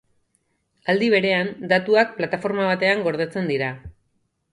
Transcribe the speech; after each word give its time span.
Aldi 0.93 1.09
berean, 1.13 1.51
datuak 1.73 2.15
plataforma 2.21 2.65
batean 2.71 3.05
gordetzen 3.09 3.53
dira. 3.53 3.69